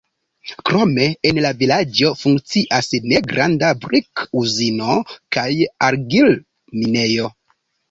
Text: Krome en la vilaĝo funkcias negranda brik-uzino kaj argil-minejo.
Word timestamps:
Krome 0.67 1.03
en 1.31 1.39
la 1.45 1.51
vilaĝo 1.59 2.09
funkcias 2.21 2.89
negranda 3.13 3.71
brik-uzino 3.85 4.99
kaj 5.39 5.47
argil-minejo. 5.93 7.33